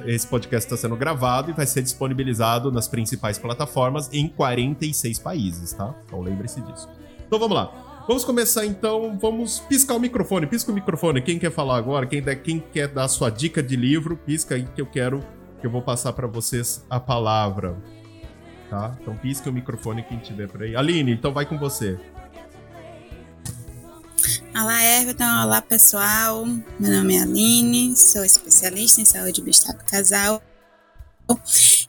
[0.08, 5.74] esse podcast está sendo gravado e vai ser disponibilizado nas principais plataformas em 46 países,
[5.74, 5.96] tá?
[6.06, 6.88] Então lembre-se disso.
[7.26, 8.04] Então vamos lá.
[8.08, 10.48] Vamos começar então, vamos piscar o microfone.
[10.48, 11.22] Pisca o microfone.
[11.22, 12.06] Quem quer falar agora?
[12.06, 15.22] Quem, quem quer dar a sua dica de livro, pisca aí que eu quero
[15.60, 17.78] que eu vou passar para vocês a palavra.
[18.70, 18.98] Tá?
[19.02, 20.76] Então pisca o microfone quem tiver por aí.
[20.76, 22.00] Aline, então vai com você.
[24.54, 25.44] Olá, Everton.
[25.44, 26.46] Olá, pessoal.
[26.80, 30.42] Meu nome é Aline, sou especialista em saúde e bem-estar do casal.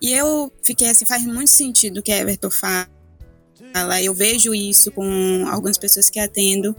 [0.01, 4.03] E eu fiquei assim, faz muito sentido o que Everton fala.
[4.03, 6.75] Eu vejo isso com algumas pessoas que atendo.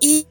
[0.00, 0.26] E,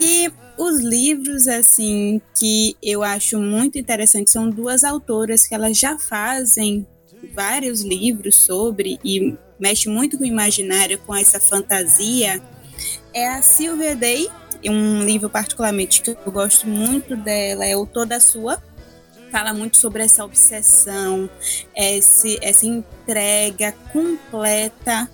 [0.00, 5.98] e os livros, assim, que eu acho muito interessantes são duas autoras que elas já
[5.98, 6.86] fazem
[7.34, 12.42] vários livros sobre e mexe muito com o imaginário, com essa fantasia
[13.12, 14.28] é a Sylvia Day,
[14.66, 18.62] um livro particularmente que eu gosto muito dela, é o Toda Sua.
[19.30, 21.28] Fala muito sobre essa obsessão,
[21.76, 25.08] esse, essa entrega completa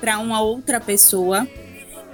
[0.00, 1.48] para uma outra pessoa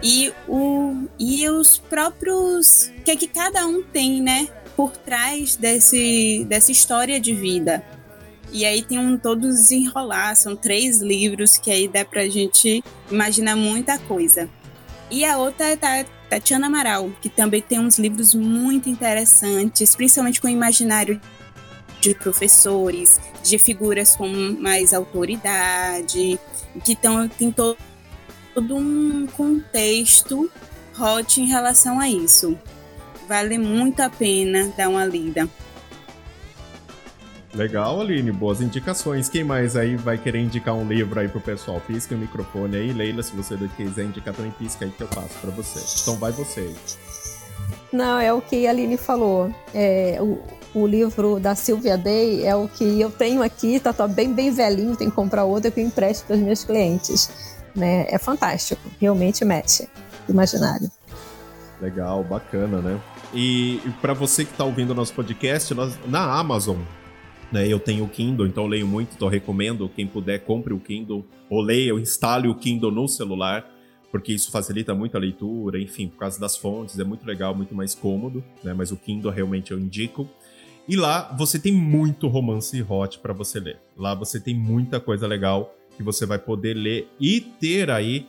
[0.03, 2.91] e, o, e os próprios.
[3.05, 4.49] que é que cada um tem, né?
[4.75, 7.85] Por trás desse, dessa história de vida.
[8.51, 13.57] E aí tem um todos desenrolar, são três livros que aí dá pra gente imaginar
[13.57, 14.49] muita coisa.
[15.11, 20.41] E a outra é a Tatiana Amaral, que também tem uns livros muito interessantes, principalmente
[20.41, 21.21] com o imaginário
[22.01, 24.29] de professores, de figuras com
[24.61, 26.39] mais autoridade,
[26.85, 27.77] que tão, tem todo
[28.77, 30.51] um contexto
[30.99, 32.59] hot em relação a isso.
[33.27, 35.49] Vale muito a pena dar uma lida.
[37.55, 39.29] Legal, Aline, boas indicações.
[39.29, 41.81] Quem mais aí vai querer indicar um livro aí pro pessoal?
[41.81, 42.93] Pisca o microfone aí.
[42.93, 45.81] Leila, se você quiser indicar também, pisca aí que eu passo para você.
[46.03, 46.77] Então vai você aí.
[47.91, 49.51] Não, é o que a Aline falou.
[49.75, 50.39] É, o,
[50.75, 54.53] o livro da Sylvia Day é o que eu tenho aqui, tá, tá bem, bem
[54.53, 57.57] velhinho, tem que comprar outro que eu empresto para os meus clientes.
[57.75, 58.07] Né?
[58.09, 59.89] É fantástico, realmente mexe
[60.29, 60.91] imaginário.
[61.81, 63.01] Legal, bacana, né?
[63.33, 66.79] E, e para você que está ouvindo o nosso podcast, nós, na Amazon
[67.53, 67.67] né?
[67.67, 71.61] Eu tenho o Kindle, então leio muito, então recomendo quem puder compre o Kindle ou
[71.61, 73.69] leia ou instale o Kindle no celular,
[74.11, 77.75] porque isso facilita muito a leitura, enfim, por causa das fontes, é muito legal, muito
[77.75, 78.73] mais cômodo, né?
[78.73, 80.29] Mas o Kindle realmente eu indico.
[80.89, 83.79] E lá você tem muito romance hot para você ler.
[83.97, 88.27] Lá você tem muita coisa legal que você vai poder ler e ter aí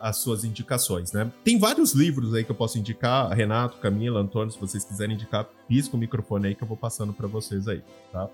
[0.00, 1.30] as suas indicações, né?
[1.42, 5.46] Tem vários livros aí que eu posso indicar, Renato, Camila, Antônio, se vocês quiserem indicar,
[5.68, 8.28] pisca o microfone aí que eu vou passando para vocês aí, tá?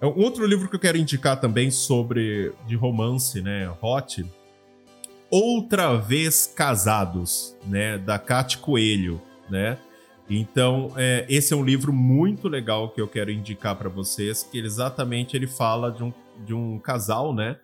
[0.00, 4.24] É um outro livro que eu quero indicar também sobre de romance, né, hot,
[5.34, 9.78] Outra vez casados, né, da Cate Coelho, né?
[10.28, 14.58] Então, é, esse é um livro muito legal que eu quero indicar para vocês, que
[14.58, 16.12] exatamente ele fala de um,
[16.44, 17.56] de um casal, né?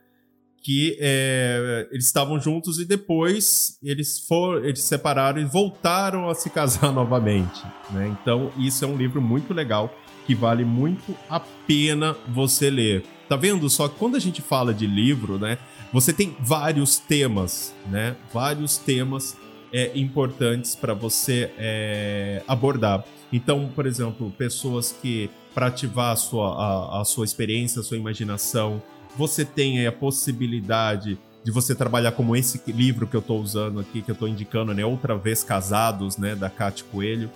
[0.62, 6.34] Que é, eles estavam juntos e depois eles foram, eles se separaram e voltaram a
[6.34, 7.62] se casar novamente.
[7.90, 8.14] Né?
[8.20, 9.94] Então, isso é um livro muito legal
[10.26, 13.04] que vale muito a pena você ler.
[13.28, 13.68] Tá vendo?
[13.70, 15.58] Só quando a gente fala de livro, né,
[15.92, 18.16] você tem vários temas, né?
[18.32, 19.36] Vários temas
[19.72, 23.04] é, importantes para você é, abordar.
[23.32, 27.96] Então, por exemplo, pessoas que para ativar a sua, a, a sua experiência, a sua
[27.96, 28.82] imaginação,
[29.16, 34.02] você tem a possibilidade de você trabalhar como esse livro que eu estou usando aqui,
[34.02, 34.84] que eu estou indicando, né?
[34.84, 36.34] Outra vez Casados, né?
[36.34, 37.30] Da Cate Coelho,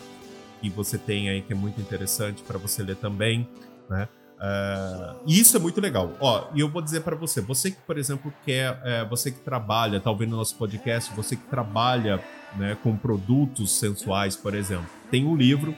[0.60, 3.48] que você tem aí que é muito interessante para você ler também,
[3.88, 4.08] né?
[4.38, 6.12] Uh, e isso é muito legal.
[6.18, 9.38] Ó, e eu vou dizer para você, você que, por exemplo, quer, é, você que
[9.38, 12.20] trabalha, tá ouvindo nosso podcast, você que trabalha
[12.56, 15.76] né, com produtos sensuais, por exemplo, tem um livro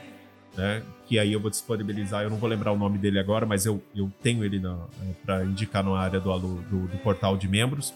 [0.57, 0.83] né?
[1.07, 3.83] Que aí eu vou disponibilizar, eu não vou lembrar o nome dele agora, mas eu,
[3.95, 4.73] eu tenho ele é,
[5.25, 7.93] para indicar na área do, do, do, portal de membros.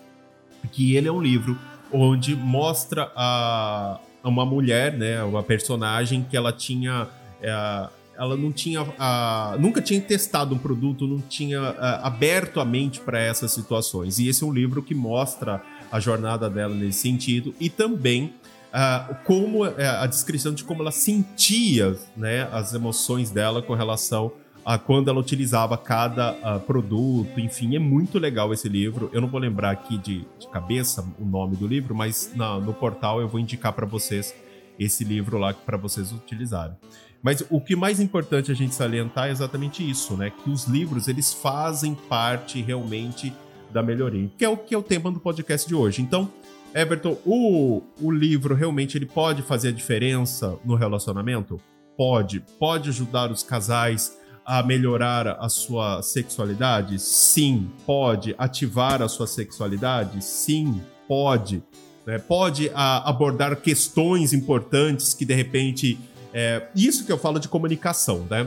[0.73, 1.57] Que ele é um livro
[1.93, 5.23] onde mostra a, uma mulher, né?
[5.23, 7.09] Uma personagem que ela tinha.
[7.41, 8.87] É, ela não tinha.
[8.99, 14.19] A, nunca tinha testado um produto, não tinha a, aberto a mente para essas situações.
[14.19, 18.35] E esse é um livro que mostra a jornada dela nesse sentido e também
[18.69, 24.33] uh, como uh, a descrição de como ela sentia né, as emoções dela com relação
[24.65, 29.09] a quando ela utilizava cada uh, produto, enfim, é muito legal esse livro.
[29.13, 32.75] Eu não vou lembrar aqui de, de cabeça o nome do livro, mas na, no
[32.75, 34.35] portal eu vou indicar para vocês
[34.79, 36.77] esse livro lá para vocês utilizarem.
[37.23, 40.31] Mas o que mais importante a gente salientar é exatamente isso, né?
[40.31, 43.33] Que os livros eles fazem parte realmente
[43.73, 46.01] da melhoria, que é o que é o tema do podcast de hoje.
[46.01, 46.31] Então,
[46.75, 51.61] Everton, o, o livro realmente ele pode fazer a diferença no relacionamento?
[51.97, 52.45] Pode.
[52.59, 56.99] Pode ajudar os casais a melhorar a sua sexualidade?
[56.99, 58.35] Sim, pode.
[58.39, 60.23] Ativar a sua sexualidade?
[60.23, 61.63] Sim, pode.
[62.07, 62.19] Né?
[62.19, 65.99] Pode a, abordar questões importantes que de repente
[66.33, 68.47] é, isso que eu falo de comunicação, né?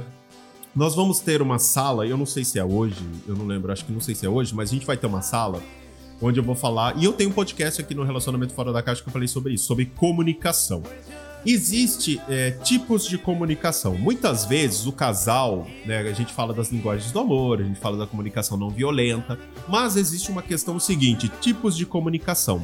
[0.73, 2.95] Nós vamos ter uma sala, eu não sei se é hoje,
[3.27, 5.05] eu não lembro, acho que não sei se é hoje, mas a gente vai ter
[5.05, 5.61] uma sala
[6.21, 6.97] onde eu vou falar.
[6.97, 9.53] E eu tenho um podcast aqui no Relacionamento Fora da Caixa que eu falei sobre
[9.53, 10.83] isso, sobre comunicação.
[11.43, 13.95] Existe é, tipos de comunicação.
[13.95, 17.97] Muitas vezes o casal, né, a gente fala das linguagens do amor, a gente fala
[17.97, 22.61] da comunicação não violenta, mas existe uma questão seguinte: tipos de comunicação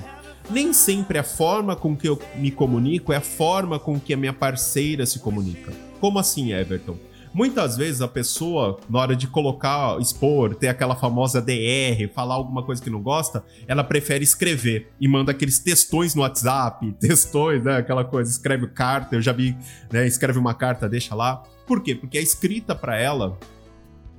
[0.50, 4.17] nem sempre a forma com que eu me comunico é a forma com que a
[4.17, 5.74] minha parceira se comunica.
[6.00, 6.96] Como assim, Everton?
[7.33, 12.63] Muitas vezes a pessoa, na hora de colocar, expor, ter aquela famosa DR, falar alguma
[12.63, 17.77] coisa que não gosta, ela prefere escrever e manda aqueles textões no WhatsApp, textões, né?
[17.77, 19.55] Aquela coisa, escreve carta, eu já vi,
[19.91, 20.07] né?
[20.07, 21.43] Escreve uma carta, deixa lá.
[21.65, 21.95] Por quê?
[21.95, 23.37] Porque a escrita para ela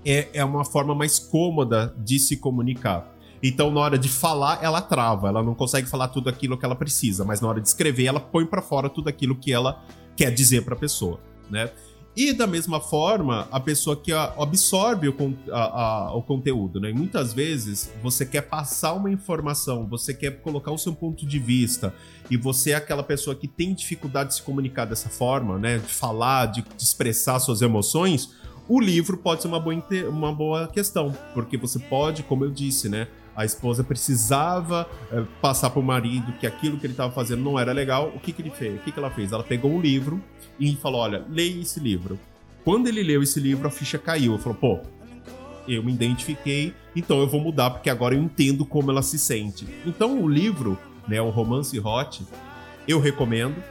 [0.04, 3.14] é, é uma forma mais cômoda de se comunicar.
[3.42, 6.74] Então, na hora de falar, ela trava, ela não consegue falar tudo aquilo que ela
[6.74, 9.84] precisa, mas na hora de escrever, ela põe para fora tudo aquilo que ela
[10.16, 11.70] quer dizer para a pessoa, né?
[12.18, 15.14] E da mesma forma, a pessoa que absorve o,
[15.52, 16.92] a, a, o conteúdo, né?
[16.92, 21.94] muitas vezes você quer passar uma informação, você quer colocar o seu ponto de vista,
[22.28, 25.78] e você é aquela pessoa que tem dificuldade de se comunicar dessa forma, né?
[25.78, 28.30] De falar, de, de expressar suas emoções,
[28.68, 32.88] o livro pode ser uma boa, uma boa questão, porque você pode, como eu disse,
[32.88, 33.06] né?
[33.38, 37.56] A esposa precisava é, passar para o marido que aquilo que ele estava fazendo não
[37.56, 38.12] era legal.
[38.12, 38.80] O que, que ele fez?
[38.80, 39.30] O que, que ela fez?
[39.30, 40.20] Ela pegou um livro
[40.58, 42.18] e falou: Olha, leia esse livro.
[42.64, 44.32] Quando ele leu esse livro, a ficha caiu.
[44.32, 44.80] Ele falou: Pô,
[45.68, 49.68] eu me identifiquei, então eu vou mudar porque agora eu entendo como ela se sente.
[49.86, 52.26] Então o livro, né, o Romance Hot,
[52.88, 53.62] eu recomendo.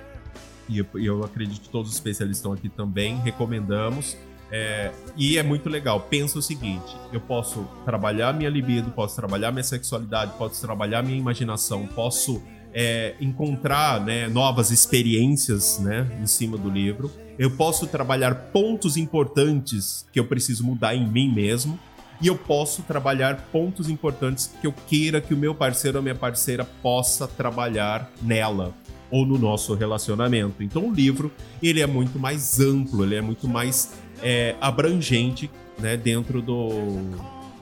[0.69, 4.15] E eu, eu acredito que todos os especialistas estão aqui também recomendamos.
[4.51, 6.01] É, e é muito legal.
[6.01, 11.17] Pensa o seguinte: eu posso trabalhar minha libido, posso trabalhar minha sexualidade, posso trabalhar minha
[11.17, 12.41] imaginação, posso
[12.73, 17.11] é, encontrar né, novas experiências né, em cima do livro.
[17.37, 21.79] Eu posso trabalhar pontos importantes que eu preciso mudar em mim mesmo.
[22.19, 26.15] E eu posso trabalhar pontos importantes que eu queira que o meu parceiro ou minha
[26.15, 28.73] parceira possa trabalhar nela
[29.11, 30.63] ou no nosso relacionamento.
[30.63, 31.31] Então o livro
[31.61, 35.49] ele é muito mais amplo, ele é muito mais é, abrangente
[35.79, 36.69] né, dentro do,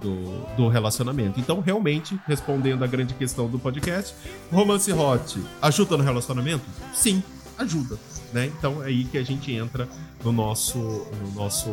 [0.02, 1.40] do, do, relacionamento.
[1.40, 4.16] Então, realmente, respondendo a grande questão do podcast,
[4.52, 6.64] romance hot ajuda no relacionamento?
[6.94, 7.24] Sim,
[7.58, 7.98] ajuda.
[8.34, 8.52] Né?
[8.58, 9.88] Então é aí que a gente entra
[10.24, 11.70] no nosso, no nosso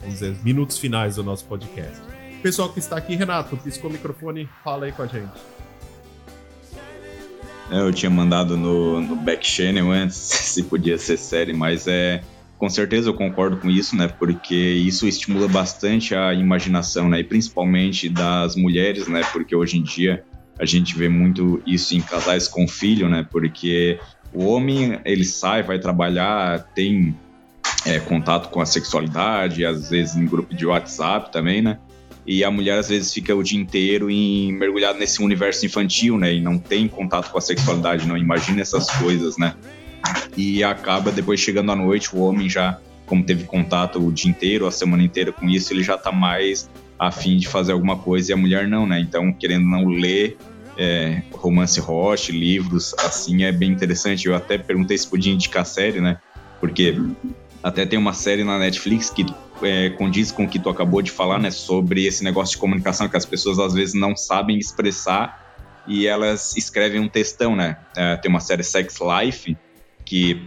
[0.00, 2.00] vamos dizer, minutos finais do nosso podcast.
[2.42, 5.32] Pessoal que está aqui, Renato, piscou o microfone, fala aí com a gente.
[7.70, 12.22] É, eu tinha mandado no, no back channel antes se podia ser série, mas é
[12.58, 14.08] com certeza eu concordo com isso, né?
[14.08, 17.20] Porque isso estimula bastante a imaginação, né?
[17.20, 19.22] E principalmente das mulheres, né?
[19.32, 20.24] Porque hoje em dia
[20.58, 23.26] a gente vê muito isso em casais com filho, né?
[23.30, 24.00] Porque
[24.32, 27.16] o homem ele sai, vai trabalhar, tem
[27.86, 31.78] é, contato com a sexualidade, às vezes em grupo de WhatsApp também, né?
[32.26, 36.34] E a mulher às vezes fica o dia inteiro em, mergulhada nesse universo infantil, né?
[36.34, 39.54] E não tem contato com a sexualidade, não imagina essas coisas, né?
[40.36, 44.66] E acaba depois chegando à noite, o homem já, como teve contato o dia inteiro,
[44.66, 48.34] a semana inteira com isso, ele já tá mais afim de fazer alguma coisa e
[48.34, 48.98] a mulher não, né?
[49.00, 50.36] Então, querendo não ler
[50.76, 54.26] é, romance hot, livros, assim, é bem interessante.
[54.26, 56.18] Eu até perguntei se podia indicar série, né?
[56.60, 56.96] Porque
[57.62, 59.26] até tem uma série na Netflix que
[59.62, 61.50] é, condiz com o que tu acabou de falar, né?
[61.50, 65.46] Sobre esse negócio de comunicação que as pessoas às vezes não sabem expressar
[65.86, 67.78] e elas escrevem um textão, né?
[67.96, 69.56] É, tem uma série Sex Life,
[70.08, 70.40] que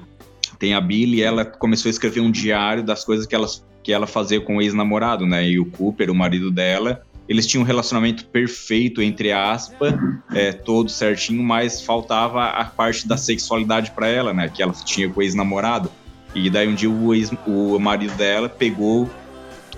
[0.57, 3.47] tem a Billy ela começou a escrever um diário das coisas que ela,
[3.83, 5.47] que ela fazia com o ex-namorado, né?
[5.47, 9.93] E o Cooper, o marido dela, eles tinham um relacionamento perfeito, entre aspas,
[10.33, 14.49] é, todo certinho, mas faltava a parte da sexualidade para ela, né?
[14.49, 15.91] Que ela tinha com o ex-namorado.
[16.33, 19.07] E daí um dia o, ex, o marido dela pegou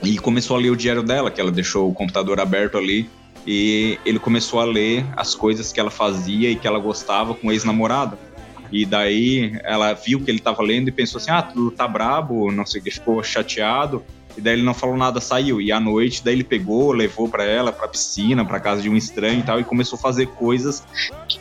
[0.01, 3.09] e começou a ler o diário dela, que ela deixou o computador aberto ali.
[3.45, 7.49] E ele começou a ler as coisas que ela fazia e que ela gostava com
[7.49, 8.17] o ex-namorado.
[8.73, 12.51] E daí ela viu que ele estava lendo e pensou assim: ah, tu tá brabo,
[12.51, 14.03] não sei o que, ficou chateado.
[14.35, 15.61] E daí ele não falou nada, saiu.
[15.61, 18.97] E à noite, daí ele pegou, levou para ela, pra piscina, pra casa de um
[18.97, 20.83] estranho e tal, e começou a fazer coisas
[21.27, 21.39] que,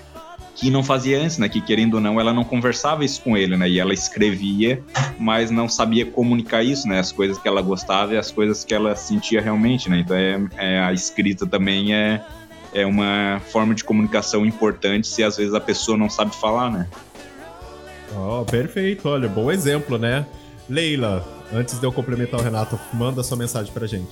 [0.55, 1.49] que não fazia antes, né?
[1.49, 3.67] Que querendo ou não, ela não conversava isso com ele, né?
[3.67, 4.85] E ela escrevia,
[5.19, 6.99] mas não sabia comunicar isso, né?
[6.99, 10.01] As coisas que ela gostava e as coisas que ela sentia realmente, né?
[10.01, 12.23] Então é, é a escrita também é,
[12.75, 16.89] é uma forma de comunicação importante se às vezes a pessoa não sabe falar, né?
[18.17, 20.27] Oh, perfeito, olha, bom exemplo, né?
[20.69, 24.11] Leila, antes de eu complementar o Renato, manda sua mensagem pra gente.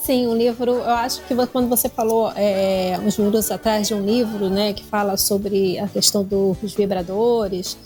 [0.00, 4.04] Sim, um livro, eu acho que quando você falou é, uns minutos atrás de um
[4.04, 7.76] livro, né, que fala sobre a questão dos vibradores,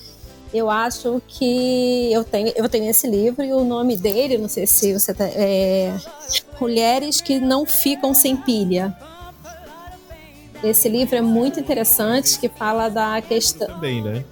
[0.53, 4.67] eu acho que eu tenho, eu tenho esse livro e o nome dele, não sei
[4.67, 5.95] se você tá, é
[6.61, 8.95] Mulheres que não ficam sem pilha.
[10.63, 13.67] Esse livro é muito interessante, que fala da questão.
[13.67, 14.23] Também, né?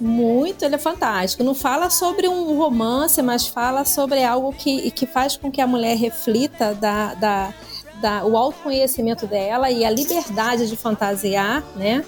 [0.00, 1.42] Muito, ele é fantástico.
[1.42, 5.66] Não fala sobre um romance, mas fala sobre algo que, que faz com que a
[5.66, 7.54] mulher reflita da, da,
[8.00, 12.04] da, o autoconhecimento dela e a liberdade de fantasiar, né?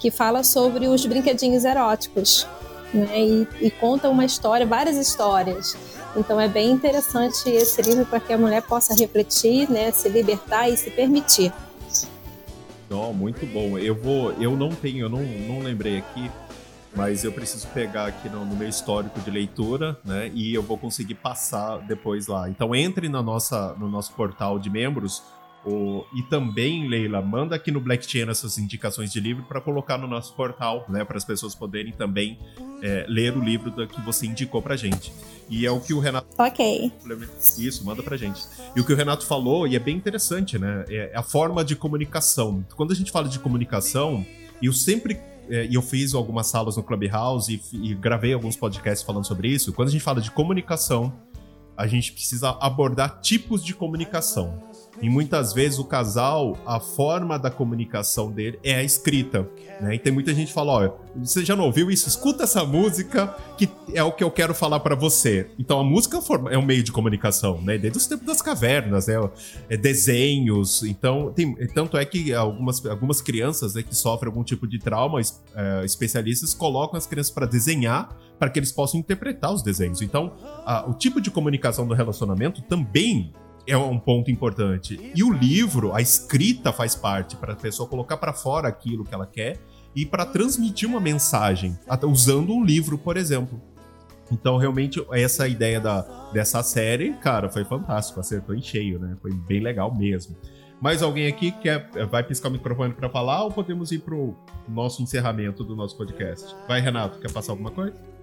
[0.00, 2.46] Que fala sobre os brinquedinhos eróticos.
[2.94, 5.76] Né, e, e conta uma história, várias histórias.
[6.16, 10.68] Então é bem interessante esse livro para que a mulher possa refletir, né, se libertar
[10.68, 11.52] e se permitir.
[12.88, 13.76] Oh, muito bom.
[13.76, 16.30] Eu vou, eu não tenho, eu não, não lembrei aqui,
[16.96, 20.30] mas eu preciso pegar aqui no, no, meu histórico de leitura, né?
[20.34, 22.48] E eu vou conseguir passar depois lá.
[22.48, 25.22] Então entre na nossa, no nosso portal de membros.
[25.66, 29.96] O, e também, Leila, manda aqui no Black Chain essas indicações de livro para colocar
[29.96, 31.04] no nosso portal, né?
[31.04, 32.38] Para as pessoas poderem também
[32.82, 35.10] é, ler o livro que você indicou pra gente.
[35.48, 36.26] E é o que o Renato.
[36.36, 36.92] Ok.
[37.58, 38.44] Isso, manda pra gente.
[38.76, 40.84] E o que o Renato falou, e é bem interessante, né?
[40.88, 42.62] É a forma de comunicação.
[42.76, 44.24] Quando a gente fala de comunicação,
[44.62, 45.18] eu sempre
[45.48, 49.72] e eu fiz algumas salas no Clubhouse e, e gravei alguns podcasts falando sobre isso.
[49.72, 51.12] Quando a gente fala de comunicação,
[51.76, 54.62] a gente precisa abordar tipos de comunicação.
[55.04, 59.46] E muitas vezes o casal, a forma da comunicação dele é a escrita.
[59.78, 59.96] Né?
[59.96, 62.08] E tem muita gente que fala: ó, você já não ouviu isso?
[62.08, 65.50] Escuta essa música que é o que eu quero falar para você.
[65.58, 66.18] Então a música
[66.50, 67.76] é um meio de comunicação, né?
[67.76, 69.14] Desde os tempos das cavernas, né?
[69.68, 70.82] É desenhos.
[70.82, 75.20] Então, tem, tanto é que algumas, algumas crianças né, que sofrem algum tipo de trauma,
[75.54, 80.00] é, especialistas colocam as crianças para desenhar para que eles possam interpretar os desenhos.
[80.00, 80.32] Então,
[80.64, 83.32] a, o tipo de comunicação do relacionamento também
[83.66, 85.12] é um ponto importante.
[85.14, 89.14] E o livro, a escrita faz parte para a pessoa colocar para fora aquilo que
[89.14, 89.58] ela quer
[89.94, 93.60] e para transmitir uma mensagem, usando um livro, por exemplo.
[94.30, 96.00] Então, realmente, essa ideia da,
[96.32, 99.16] dessa série, cara, foi fantástico, acertou em cheio, né?
[99.20, 100.36] Foi bem legal mesmo.
[100.80, 104.34] Mais alguém aqui quer vai piscar o microfone para falar ou podemos ir pro
[104.68, 106.54] nosso encerramento do nosso podcast?
[106.66, 108.13] Vai, Renato, quer passar alguma coisa?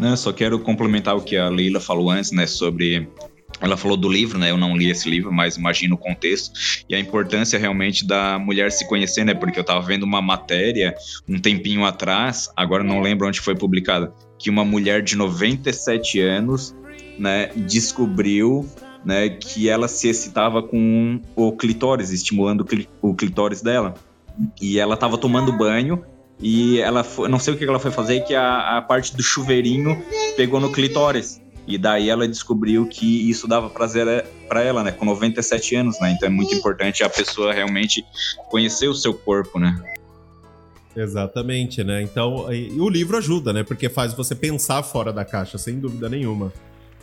[0.00, 3.06] Não, só quero complementar o que a Leila falou antes, né, sobre
[3.60, 4.50] ela falou do livro, né?
[4.50, 8.72] Eu não li esse livro, mas imagino o contexto e a importância realmente da mulher
[8.72, 9.34] se conhecer, né?
[9.34, 10.94] Porque eu tava vendo uma matéria
[11.28, 16.74] um tempinho atrás, agora não lembro onde foi publicada, que uma mulher de 97 anos,
[17.18, 18.66] né, descobriu
[19.04, 22.66] né, que ela se excitava com o clitóris, estimulando
[23.02, 23.94] o clitóris dela.
[24.60, 26.02] E ela tava tomando banho
[26.42, 29.22] e ela foi, não sei o que ela foi fazer, que a, a parte do
[29.22, 30.02] chuveirinho
[30.36, 31.40] pegou no clitóris.
[31.66, 34.90] E daí ela descobriu que isso dava prazer é, para ela, né?
[34.90, 36.12] Com 97 anos, né?
[36.12, 38.04] Então é muito importante a pessoa realmente
[38.48, 39.78] conhecer o seu corpo, né?
[40.96, 42.02] Exatamente, né?
[42.02, 43.62] Então, e, o livro ajuda, né?
[43.62, 46.52] Porque faz você pensar fora da caixa, sem dúvida nenhuma.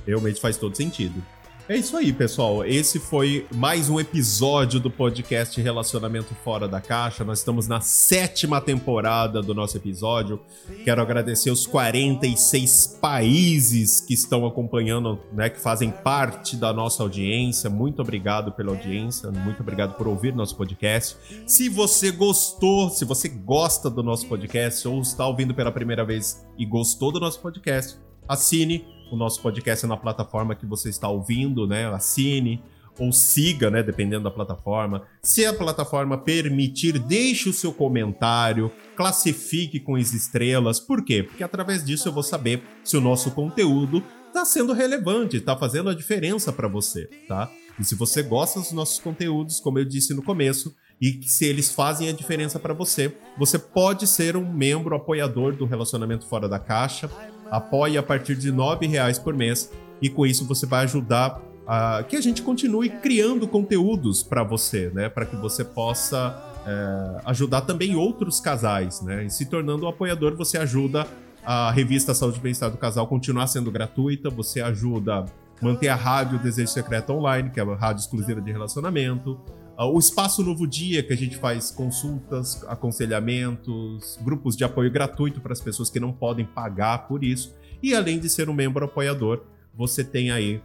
[0.05, 1.23] Realmente faz todo sentido.
[1.69, 2.63] É isso aí, pessoal.
[2.63, 7.25] Esse foi mais um episódio do podcast Relacionamento Fora da Caixa.
[7.25, 10.39] Nós estamos na sétima temporada do nosso episódio.
[10.85, 17.69] Quero agradecer os 46 países que estão acompanhando, né, que fazem parte da nossa audiência.
[17.69, 21.17] Muito obrigado pela audiência, muito obrigado por ouvir nosso podcast.
[21.45, 26.47] Se você gostou, se você gosta do nosso podcast ou está ouvindo pela primeira vez
[26.57, 31.67] e gostou do nosso podcast, assine o nosso podcast na plataforma que você está ouvindo,
[31.67, 31.87] né?
[31.87, 32.61] Assine
[32.99, 33.83] ou siga, né?
[33.83, 35.03] Dependendo da plataforma.
[35.21, 40.79] Se a plataforma permitir, deixe o seu comentário, classifique com as estrelas.
[40.79, 41.23] Por quê?
[41.23, 45.89] Porque através disso eu vou saber se o nosso conteúdo está sendo relevante, está fazendo
[45.89, 47.51] a diferença para você, tá?
[47.79, 51.71] E se você gosta dos nossos conteúdos, como eu disse no começo, e se eles
[51.71, 56.57] fazem a diferença para você, você pode ser um membro apoiador do Relacionamento Fora da
[56.57, 57.09] Caixa.
[57.51, 59.71] Apoie a partir de R$ reais por mês
[60.01, 64.89] e com isso você vai ajudar a que a gente continue criando conteúdos para você,
[64.93, 65.09] né?
[65.09, 66.35] Para que você possa
[66.65, 69.25] é, ajudar também outros casais, né?
[69.25, 71.05] E se tornando um apoiador, você ajuda
[71.45, 74.29] a revista Saúde e Bem-Estar do Casal continuar sendo gratuita.
[74.29, 75.25] Você ajuda
[75.61, 79.39] manter a rádio Desejo Secreto Online, que é a rádio exclusiva de relacionamento.
[79.77, 85.39] Uh, o Espaço Novo Dia, que a gente faz consultas, aconselhamentos, grupos de apoio gratuito
[85.39, 87.53] para as pessoas que não podem pagar por isso.
[87.81, 89.43] E além de ser um membro apoiador,
[89.75, 90.59] você tem aí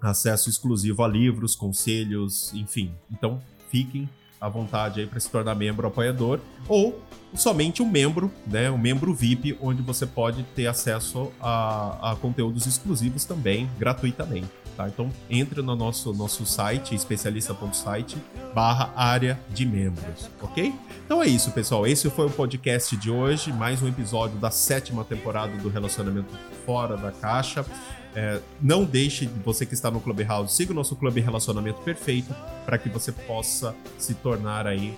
[0.00, 2.94] acesso exclusivo a livros, conselhos, enfim.
[3.10, 3.38] Então,
[3.68, 4.08] fiquem
[4.40, 7.02] à vontade aí para se tornar membro apoiador ou
[7.34, 12.64] somente um membro, né, um membro VIP, onde você pode ter acesso a, a conteúdos
[12.64, 14.48] exclusivos também gratuitamente.
[14.78, 14.86] Tá?
[14.86, 18.16] Então entre no nosso, nosso site, especialista.site,
[18.54, 20.72] barra área de membros, ok?
[21.04, 21.84] Então é isso, pessoal.
[21.84, 26.32] Esse foi o podcast de hoje, mais um episódio da sétima temporada do Relacionamento
[26.64, 27.66] Fora da Caixa.
[28.14, 32.32] É, não deixe, você que está no Clubhouse, siga o nosso Clube Relacionamento Perfeito
[32.64, 34.96] para que você possa se tornar aí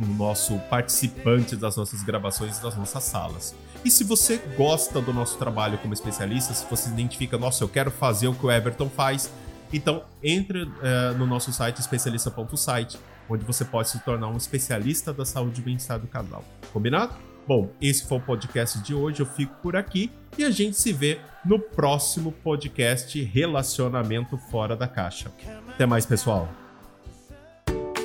[0.00, 3.56] um nosso participante das nossas gravações das nossas salas.
[3.84, 7.90] E se você gosta do nosso trabalho como especialista, se você identifica, nossa, eu quero
[7.90, 9.30] fazer o que o Everton faz,
[9.72, 10.70] então entre uh,
[11.16, 15.98] no nosso site especialista.site, onde você pode se tornar um especialista da saúde e bem-estar
[15.98, 16.44] do casal.
[16.72, 17.14] Combinado?
[17.46, 19.20] Bom, esse foi o podcast de hoje.
[19.20, 24.86] Eu fico por aqui e a gente se vê no próximo podcast Relacionamento Fora da
[24.86, 25.32] Caixa.
[25.68, 26.48] Até mais, pessoal.